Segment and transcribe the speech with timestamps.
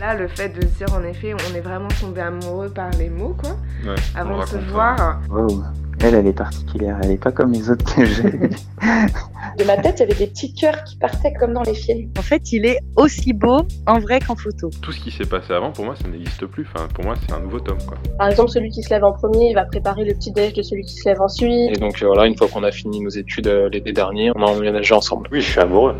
[0.00, 3.08] Là, le fait de se dire en effet, on est vraiment tombé amoureux par les
[3.08, 5.20] mots, quoi, Ouais, avant de se voir.
[5.28, 5.64] Wow.
[6.00, 6.96] Elle, elle est particulière.
[7.02, 8.22] Elle est pas comme les autres que j'ai.
[9.58, 12.10] De ma tête, il y avait des petits cœurs qui partaient comme dans les films.
[12.16, 14.70] En fait, il est aussi beau en vrai qu'en photo.
[14.80, 16.64] Tout ce qui s'est passé avant, pour moi, ça n'existe plus.
[16.72, 17.98] Enfin, pour moi, c'est un nouveau tome, quoi.
[18.16, 20.62] Par exemple, celui qui se lève en premier, il va préparer le petit déj de
[20.62, 21.76] celui qui se lève ensuite.
[21.76, 24.42] Et donc euh, voilà, une fois qu'on a fini nos études euh, l'été dernier, on
[24.42, 25.28] a emménagé ensemble.
[25.32, 25.96] Oui, je suis amoureux.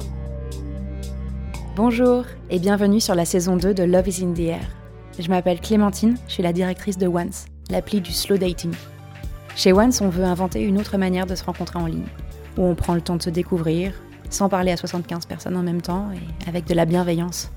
[1.79, 4.69] Bonjour et bienvenue sur la saison 2 de Love is in the Air.
[5.17, 8.73] Je m'appelle Clémentine, je suis la directrice de Once, l'appli du slow dating.
[9.55, 12.09] Chez Once, on veut inventer une autre manière de se rencontrer en ligne,
[12.57, 13.93] où on prend le temps de se découvrir,
[14.29, 17.53] sans parler à 75 personnes en même temps et avec de la bienveillance.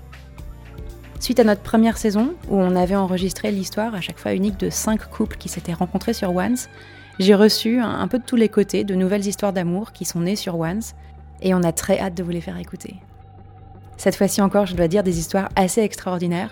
[1.20, 4.70] Suite à notre première saison, où on avait enregistré l'histoire à chaque fois unique de
[4.70, 6.70] 5 couples qui s'étaient rencontrés sur Once,
[7.18, 10.36] j'ai reçu un peu de tous les côtés de nouvelles histoires d'amour qui sont nées
[10.36, 10.94] sur Once,
[11.42, 12.98] et on a très hâte de vous les faire écouter.
[14.02, 16.50] Cette fois-ci encore, je dois dire des histoires assez extraordinaires,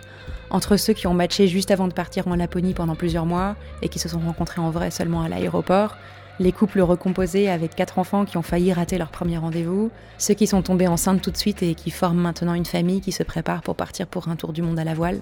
[0.52, 3.90] entre ceux qui ont matché juste avant de partir en Laponie pendant plusieurs mois et
[3.90, 5.98] qui se sont rencontrés en vrai seulement à l'aéroport,
[6.40, 10.46] les couples recomposés avec quatre enfants qui ont failli rater leur premier rendez-vous, ceux qui
[10.46, 13.64] sont tombés enceintes tout de suite et qui forment maintenant une famille qui se prépare
[13.64, 15.20] pour partir pour un tour du monde à la voile.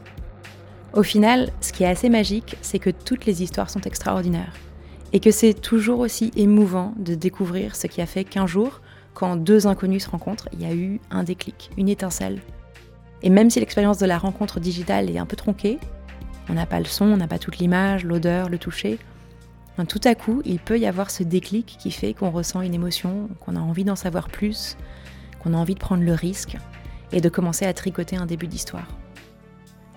[0.91, 4.51] Au final, ce qui est assez magique, c'est que toutes les histoires sont extraordinaires
[5.13, 8.81] et que c'est toujours aussi émouvant de découvrir ce qui a fait qu'un jour,
[9.17, 12.39] quand deux inconnus se rencontrent, il y a eu un déclic, une étincelle.
[13.23, 15.79] Et même si l'expérience de la rencontre digitale est un peu tronquée,
[16.49, 18.99] on n'a pas le son, on n'a pas toute l'image, l'odeur, le toucher,
[19.75, 22.75] ben, tout à coup, il peut y avoir ce déclic qui fait qu'on ressent une
[22.75, 24.77] émotion, qu'on a envie d'en savoir plus,
[25.39, 26.55] qu'on a envie de prendre le risque
[27.11, 28.87] et de commencer à tricoter un début d'histoire.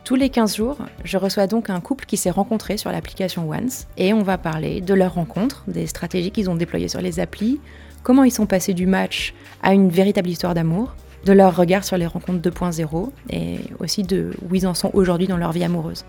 [0.03, 3.87] Tous les 15 jours, je reçois donc un couple qui s'est rencontré sur l'application Once
[3.99, 7.61] et on va parler de leur rencontre, des stratégies qu'ils ont déployées sur les applis,
[8.03, 11.97] comment ils sont passés du match à une véritable histoire d'amour, de leur regard sur
[11.97, 16.05] les rencontres 2.0 et aussi de où ils en sont aujourd'hui dans leur vie amoureuse.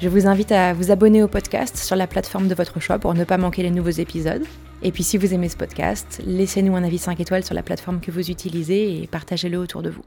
[0.00, 3.14] Je vous invite à vous abonner au podcast sur la plateforme de votre choix pour
[3.14, 4.44] ne pas manquer les nouveaux épisodes.
[4.82, 8.00] Et puis si vous aimez ce podcast, laissez-nous un avis 5 étoiles sur la plateforme
[8.00, 10.04] que vous utilisez et partagez-le autour de vous.